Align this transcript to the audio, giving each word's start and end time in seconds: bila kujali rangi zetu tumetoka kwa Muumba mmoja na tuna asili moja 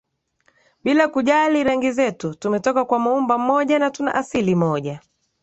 bila 0.83 1.07
kujali 1.07 1.63
rangi 1.63 1.91
zetu 1.91 2.33
tumetoka 2.35 2.85
kwa 2.85 2.99
Muumba 2.99 3.37
mmoja 3.37 3.79
na 3.79 3.91
tuna 3.91 4.15
asili 4.15 4.55
moja 4.55 4.99